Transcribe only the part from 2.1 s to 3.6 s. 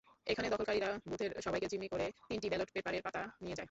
তিনটি ব্যালট পেপারের পাতা নিয়ে যায়।